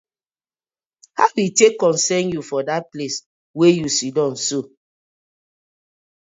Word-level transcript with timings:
How 1.19 1.29
e 1.45 1.47
tak 1.57 1.73
concern 1.83 2.25
yu 2.33 2.41
for 2.49 2.61
dat 2.69 2.85
place 2.93 3.17
wey 3.57 3.71
yu 3.79 3.87
siddon 3.97 4.33
so? 4.47 4.59